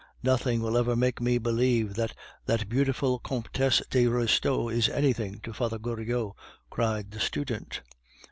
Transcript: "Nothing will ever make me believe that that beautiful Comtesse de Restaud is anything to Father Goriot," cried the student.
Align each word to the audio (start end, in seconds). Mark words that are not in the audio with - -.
"Nothing 0.23 0.63
will 0.63 0.77
ever 0.79 0.95
make 0.95 1.21
me 1.21 1.37
believe 1.37 1.93
that 1.93 2.15
that 2.47 2.67
beautiful 2.67 3.19
Comtesse 3.19 3.83
de 3.91 4.07
Restaud 4.07 4.71
is 4.73 4.89
anything 4.89 5.39
to 5.41 5.53
Father 5.53 5.77
Goriot," 5.77 6.33
cried 6.71 7.11
the 7.11 7.19
student. 7.19 7.81